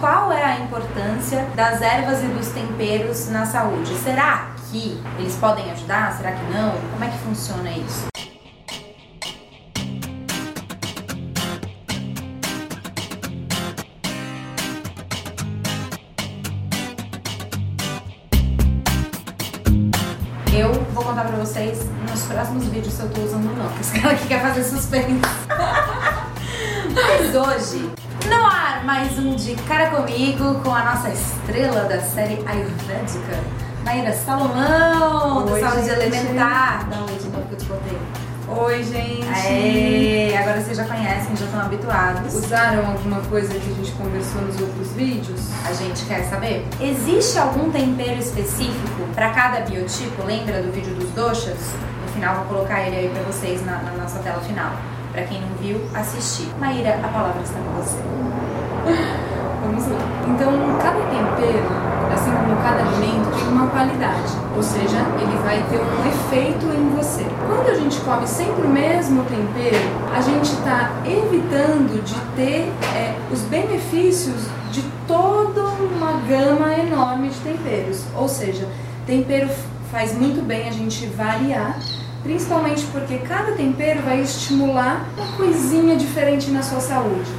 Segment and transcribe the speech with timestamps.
[0.00, 3.94] qual é a importância das ervas e dos temperos na saúde.
[3.98, 6.16] Será que eles podem ajudar?
[6.16, 6.72] Será que não?
[6.92, 8.06] Como é que funciona isso?
[20.50, 21.78] Eu vou contar pra vocês
[22.10, 23.70] nos próximos vídeos se eu tô usando ou não.
[23.78, 25.20] Esse cara que quer fazer suspense.
[26.92, 27.99] Mas hoje,
[28.30, 33.40] no ar, mais um de Cara Comigo com a nossa estrela da série Ayurvédica,
[33.84, 36.00] Maíra Salomão, do Oi, Saúde gente.
[36.00, 36.88] Elementar.
[36.88, 37.98] Dá um oi de novo que eu te botei.
[38.46, 39.26] Oi, gente.
[39.26, 42.32] Aê, agora vocês já conhecem, já estão habituados.
[42.32, 45.40] Usaram alguma coisa que a gente conversou nos outros vídeos?
[45.68, 50.22] A gente quer saber, existe algum tempero específico para cada biotipo?
[50.24, 51.58] Lembra do vídeo dos doshas?
[52.06, 54.70] No final vou colocar ele aí para vocês na, na nossa tela final.
[55.12, 56.48] Para quem não viu, assistir.
[56.58, 57.98] Maíra, a palavra está com você.
[59.62, 59.98] Vamos lá.
[60.28, 61.66] Então, cada tempero,
[62.12, 64.32] assim como cada alimento, tem uma qualidade.
[64.56, 67.26] Ou seja, ele vai ter um efeito em você.
[67.46, 73.14] Quando a gente come sempre o mesmo tempero, a gente está evitando de ter é,
[73.30, 78.04] os benefícios de toda uma gama enorme de temperos.
[78.16, 78.66] Ou seja,
[79.06, 79.50] tempero
[79.90, 81.78] faz muito bem a gente variar
[82.22, 87.30] Principalmente porque cada tempero vai estimular uma coisinha diferente na sua saúde.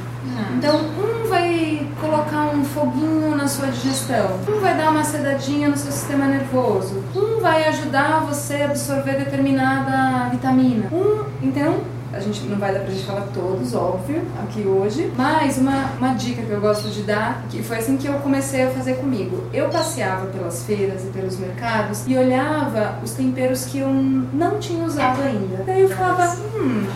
[0.56, 5.76] Então, um vai colocar um foguinho na sua digestão, um vai dar uma sedadinha no
[5.76, 10.88] seu sistema nervoso, um vai ajudar você a absorver determinada vitamina.
[10.92, 11.80] Um, então,
[12.12, 16.14] a gente não vai dar pra gente falar todos, óbvio, aqui hoje, mas uma, uma
[16.14, 19.44] dica que eu gosto de dar, que foi assim que eu comecei a fazer comigo.
[19.52, 24.84] Eu passeava pelas feiras e pelos mercados e olhava os temperos que eu não tinha
[24.84, 25.64] usado ainda.
[25.64, 26.86] Daí eu falava, hum,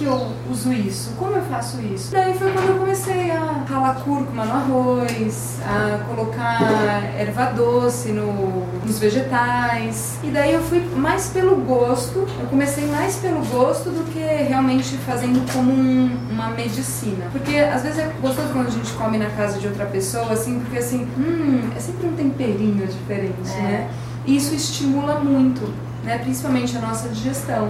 [0.00, 1.10] que eu uso isso?
[1.18, 2.10] Como eu faço isso?
[2.10, 6.62] Daí foi quando eu comecei a ralar cúrcuma no arroz, a colocar
[7.18, 10.18] erva doce no, nos vegetais.
[10.24, 14.96] E daí eu fui mais pelo gosto, eu comecei mais pelo gosto do que realmente
[14.98, 17.26] fazendo como um- uma medicina.
[17.30, 20.60] Porque às vezes é gostoso quando a gente come na casa de outra pessoa, assim,
[20.60, 23.62] porque assim, hum, é sempre um temperinho diferente, É.
[23.62, 23.90] né?
[24.24, 25.70] E isso estimula muito,
[26.04, 26.16] né?
[26.18, 27.68] Principalmente a nossa digestão.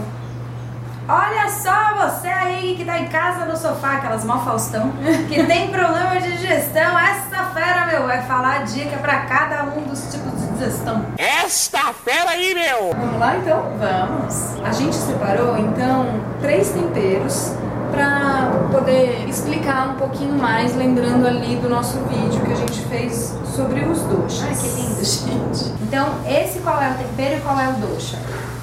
[1.09, 4.93] Olha só você aí que tá em casa no sofá, aquelas mó Faustão,
[5.29, 6.99] que tem problema de digestão.
[6.99, 11.05] Essa fera, meu, vai falar a dica pra cada um dos tipos de digestão.
[11.19, 12.95] Esta fera aí, meu!
[12.95, 13.63] Vamos lá então?
[13.79, 14.61] Vamos.
[14.65, 17.55] A gente separou então três temperos
[17.91, 23.35] para poder explicar um pouquinho mais, lembrando ali do nosso vídeo que a gente fez
[23.57, 24.45] sobre os doshas.
[24.47, 25.73] Ai, que lindo, gente.
[25.83, 28.17] Então, esse qual é o tempero e qual é o dosha?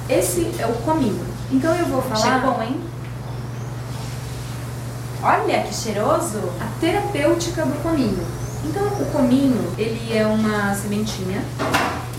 [0.08, 1.37] Esse é o cominho.
[1.50, 2.80] Então eu vou falar Cheiro bom, hein?
[5.22, 6.38] Olha que cheiroso.
[6.60, 8.22] a terapêutica do cominho.
[8.64, 11.42] Então o cominho, ele é uma sementinha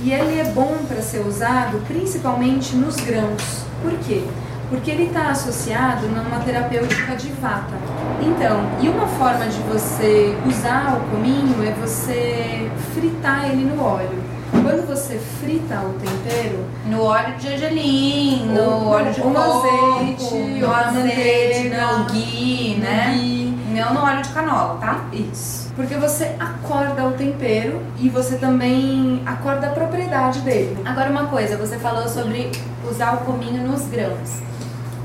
[0.02, 3.66] e ele é bom para ser usado principalmente nos grãos.
[3.82, 4.24] Por quê?
[4.70, 7.74] Porque ele está associado numa terapêutica de vata.
[8.22, 14.39] Então, e uma forma de você usar o cominho é você fritar ele no óleo.
[14.52, 20.74] Quando você frita o tempero, No óleo de gergelim, no óleo de coco, azeite, no
[20.74, 23.14] azeite, no ghee, né?
[23.16, 25.02] ghee, Não no óleo de canola, tá?
[25.14, 25.72] Isso.
[25.76, 30.78] Porque você acorda o tempero e você também acorda a propriedade dele.
[30.84, 32.52] Agora uma coisa, você falou sobre
[32.90, 34.42] usar o cominho nos grãos.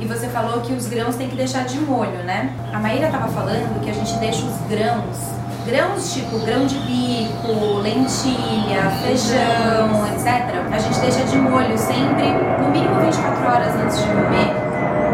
[0.00, 2.52] E você falou que os grãos tem que deixar de molho, né?
[2.72, 5.16] A Maíra tava falando que a gente deixa os grãos,
[5.64, 10.54] grãos tipo grão de bico, lentilha, feijão, etc.
[10.70, 14.52] A gente deixa de molho sempre no mínimo 24 horas antes de comer.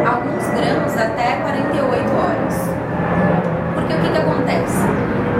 [0.06, 2.54] Alguns grãos até 48 horas.
[3.74, 4.78] Porque o que, que acontece?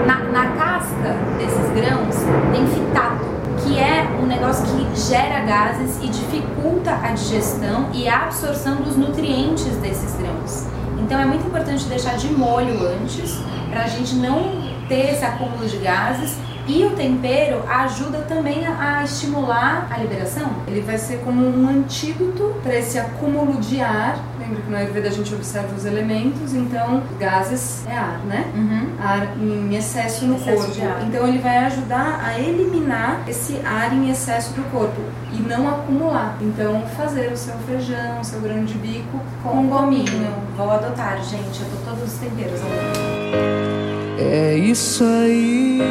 [0.05, 2.15] Na, na casca desses grãos
[2.53, 3.25] tem fitato,
[3.63, 8.95] que é um negócio que gera gases e dificulta a digestão e a absorção dos
[8.95, 10.67] nutrientes desses grãos.
[10.99, 13.39] Então é muito importante deixar de molho antes,
[13.69, 16.35] para a gente não ter esse acúmulo de gases.
[16.67, 20.51] E o tempero ajuda também a, estimular a liberação.
[20.67, 24.19] Ele vai ser como um antídoto para esse acúmulo de ar.
[24.39, 28.45] Lembra que no Ayurveda a gente observa os elementos, então gases é ar, né?
[28.55, 28.87] Uhum.
[28.99, 31.05] Ar em excesso no Excesso corpo.
[31.07, 35.01] Então ele vai ajudar a eliminar esse ar em excesso do corpo
[35.33, 36.37] e não acumular.
[36.39, 40.35] Então fazer o seu feijão, o seu grão de bico com gominho.
[40.55, 41.59] Vou adotar, gente.
[41.59, 42.61] Eu tô todos os temperos.
[42.61, 43.90] agora.
[44.23, 45.81] É isso aí.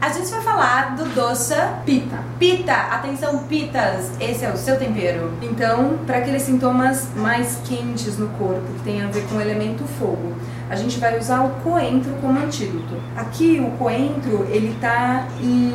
[0.00, 2.18] A gente vai falar do doça Pita.
[2.38, 2.72] pita.
[2.72, 4.12] Atenção, pitas.
[4.20, 5.32] Esse é o seu tempero.
[5.42, 9.82] Então, para aqueles sintomas mais quentes no corpo, que tem a ver com o elemento
[9.98, 10.34] fogo.
[10.70, 12.94] a gente vai usar o coentro como antídoto.
[13.16, 15.74] Aqui o coentro, ele tá em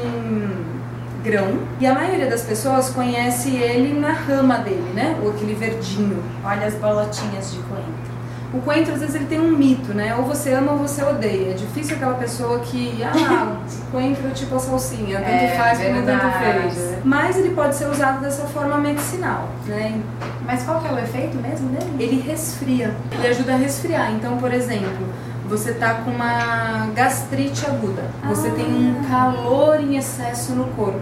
[1.22, 5.19] grão e a maioria das pessoas conhece ele na rama dele, né?
[5.22, 6.24] Ou aquele verdinho.
[6.45, 8.15] Olha as bolotinhas de coentro.
[8.56, 10.16] O coentro, às vezes, ele tem um mito, né?
[10.16, 11.52] Ou você ama ou você odeia.
[11.52, 13.57] É difícil aquela pessoa que, ah,
[13.88, 16.06] o coentro é tipo a salsinha, tanto É, faz como tanto
[16.40, 16.75] verdade.
[16.75, 16.98] fez.
[17.04, 20.00] Mas ele pode ser usado dessa forma medicinal, né?
[20.46, 21.96] Mas qual que é o efeito mesmo dele?
[22.00, 24.12] Ele resfria, ele ajuda a resfriar.
[24.13, 25.06] Então, por exemplo,
[25.48, 31.00] você tá com uma gastrite aguda, você tem um calor em excesso no corpo.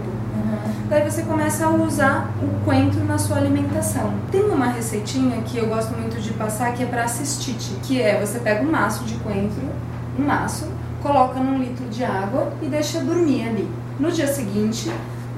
[0.94, 4.14] Daí você começa a usar o coentro na sua alimentação.
[4.30, 8.20] Tem uma receitinha que eu gosto muito de passar que é para cistite, que é
[8.20, 9.60] você pega um maço de coentro,
[10.16, 10.68] um maço,
[11.02, 13.68] coloca num litro de água e deixa dormir ali.
[13.98, 14.88] No dia seguinte,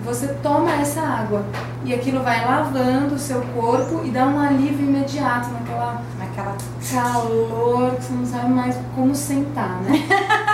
[0.04, 1.42] você toma essa água
[1.86, 6.54] e aquilo vai lavando o seu corpo e dá um alívio imediato naquela Naquela.
[6.92, 10.06] calor que você não sabe mais como sentar, né?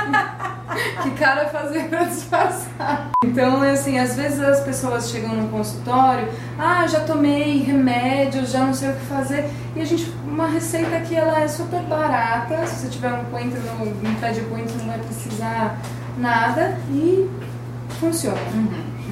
[1.03, 3.11] que cara fazer pra disfarçar.
[3.25, 6.29] Então, é assim, às vezes as pessoas chegam no consultório,
[6.59, 9.49] ah, já tomei remédio, já não sei o que fazer.
[9.75, 13.61] E a gente, uma receita que ela é super barata, se você tiver um coentro,
[13.61, 15.79] no, um pé de coentro não vai precisar
[16.19, 17.31] nada e
[17.99, 18.37] funciona.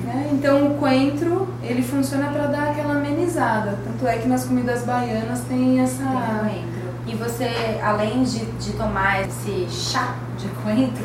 [0.05, 0.29] né?
[0.33, 3.79] Então o coentro ele funciona para dar aquela amenizada.
[3.85, 6.80] Tanto é que nas comidas baianas tem essa Tem coentro.
[7.11, 7.51] E você,
[7.83, 11.05] além de, de tomar esse chá de coentro,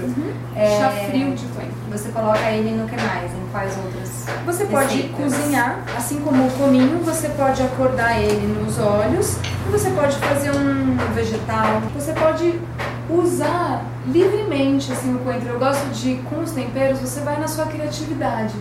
[0.56, 1.74] é, chá frio de coentro.
[1.90, 3.31] você coloca ele no que mais?
[3.34, 4.25] Em quais outras?
[4.46, 5.16] Você pode receitas?
[5.18, 9.40] cozinhar, assim como o cominho, você pode acordar ele nos olhos,
[9.72, 12.62] você pode fazer um vegetal, você pode
[13.10, 15.50] usar livremente assim o coentro.
[15.50, 18.54] Eu gosto de com os temperos, você vai na sua criatividade.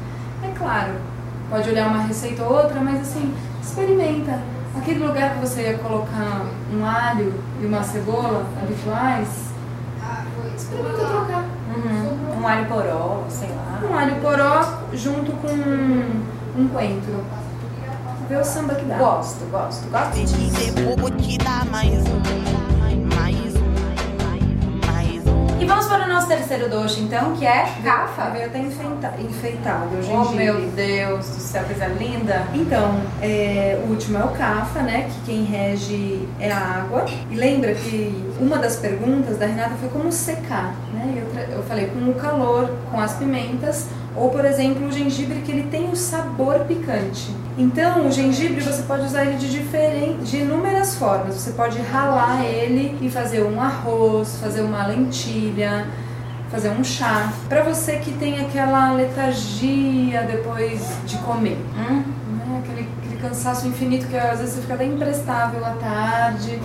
[0.43, 0.95] É claro,
[1.51, 4.54] pode olhar uma receita ou outra, mas assim, experimenta.
[4.77, 9.29] Aquele lugar que você ia colocar um alho e uma cebola habituais,
[10.57, 11.45] experimenta trocar.
[11.75, 12.41] Uhum.
[12.41, 13.81] Um alho poró, sei lá.
[13.89, 17.25] Um alho poró junto com um coentro.
[18.29, 18.97] Vê o samba que dá.
[18.99, 20.73] Gosto, gosto, gosto disso.
[20.73, 22.74] Depois vou te dar mais um,
[25.65, 28.29] E vamos para o nosso terceiro doce, então, que é cafa.
[28.29, 32.43] Veio até enfeita- enfeitado, o Oh, meu Deus do céu, coisa linda.
[32.53, 35.09] Então, é, o último é o cafa, né?
[35.09, 37.07] Que quem rege é a água.
[37.31, 41.15] E lembra que uma das perguntas da Renata foi como secar, né?
[41.49, 45.51] Eu, eu falei com o calor, com as pimentas, ou por exemplo o gengibre que
[45.51, 47.31] ele tem o sabor picante.
[47.57, 51.35] Então, o gengibre você pode usar ele de diferentes, de inúmeras formas.
[51.37, 55.87] Você pode ralar ele e fazer um arroz, fazer uma lentilha,
[56.51, 57.33] fazer um chá.
[57.49, 62.03] Pra você que tem aquela letargia depois de comer Hum?
[62.37, 62.63] né?
[62.65, 66.61] Aquele, aquele cansaço infinito que às vezes você fica até imprestável à tarde.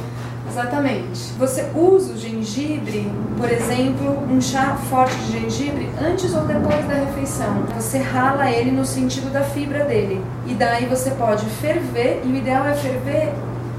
[0.50, 1.34] Exatamente.
[1.38, 6.96] Você usa o gengibre, por exemplo, um chá forte de gengibre antes ou depois da
[6.96, 7.64] refeição.
[7.76, 10.24] Você rala ele no sentido da fibra dele.
[10.48, 13.32] E daí você pode ferver, e o ideal é ferver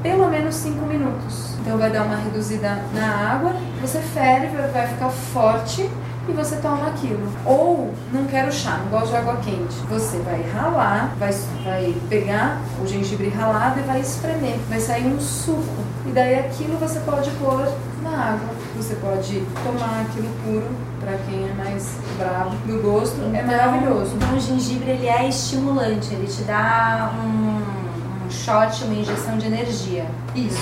[0.02, 1.50] pelo menos 5 minutos.
[1.60, 5.88] Então vai dar uma reduzida na água, você ferve, vai ficar forte
[6.30, 7.26] e você toma aquilo.
[7.44, 9.74] Ou não quero chá, não gosto de água quente.
[9.88, 11.32] Você vai ralar, vai,
[11.64, 14.58] vai pegar o gengibre ralado e vai espremer.
[14.68, 15.84] Vai sair um suco.
[16.06, 17.68] E daí aquilo você pode pôr
[18.02, 18.48] na água.
[18.76, 20.68] Você pode tomar aquilo puro,
[21.00, 23.16] pra quem é mais bravo do gosto.
[23.34, 24.14] é maravilhoso.
[24.16, 29.46] Então o gengibre ele é estimulante, ele te dá um, um shot, uma injeção de
[29.46, 30.06] energia.
[30.34, 30.60] Isso.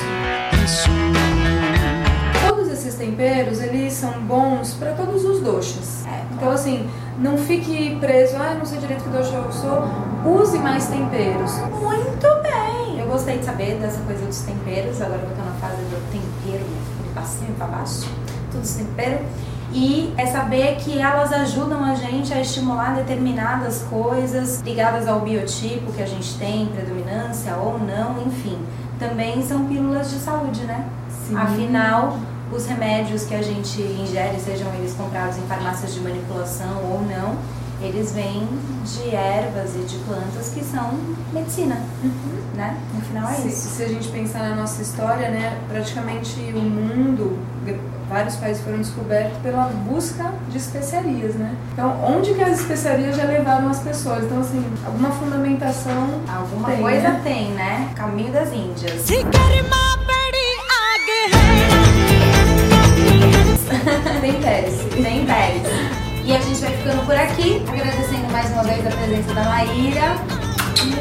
[2.68, 6.04] Todos esses temperos, eles são bons para todos os doces.
[6.06, 6.22] É.
[6.34, 6.86] Então, assim,
[7.18, 9.84] não fique preso, ah, eu não sei direito que doce eu sou.
[10.30, 11.50] Use mais temperos.
[11.60, 13.00] Muito bem!
[13.00, 16.62] Eu gostei de saber dessa coisa dos temperos, agora eu tô na fase do tempero,
[17.02, 18.06] de passinho pra baixo,
[18.50, 19.26] tudo os temperos.
[19.72, 25.90] E é saber que elas ajudam a gente a estimular determinadas coisas ligadas ao biotipo
[25.92, 28.58] que a gente tem, predominância ou não, enfim.
[28.98, 30.86] Também são pílulas de saúde, né?
[31.08, 31.34] Sim.
[31.34, 32.18] Afinal,
[32.52, 37.36] os remédios que a gente ingere, sejam eles comprados em farmácias de manipulação ou não,
[37.80, 38.48] eles vêm
[38.84, 40.94] de ervas e de plantas que são
[41.32, 41.80] medicina,
[42.54, 42.76] né?
[42.92, 43.68] No final é Se, isso.
[43.76, 47.38] se a gente pensar na nossa história, né, praticamente o mundo,
[48.08, 51.54] vários países foram descobertos pela busca de especiarias, né?
[51.72, 54.24] Então, onde que as especiarias já levaram as pessoas?
[54.24, 57.20] Então, assim, alguma fundamentação Alguma tem, coisa né?
[57.22, 57.92] tem, né?
[57.94, 59.06] Caminho das Índias.
[64.20, 64.84] Tempere-se.
[65.02, 65.62] Tem pés.
[66.24, 70.16] E a gente vai ficando por aqui, agradecendo mais uma vez a presença da Maíra.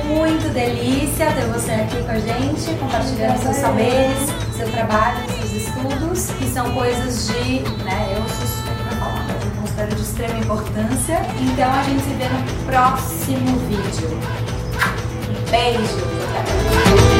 [0.06, 4.18] Muito delícia ter você aqui com a gente, compartilhando seus saberes,
[4.56, 5.78] seu trabalho, seus estudos.
[6.18, 10.40] estudos que são coisas de, né, eu suspeito pra falar, mas eu considero de extrema
[10.40, 11.22] importância.
[11.40, 14.20] Então a gente se vê no próximo vídeo.
[15.50, 17.17] Beijo!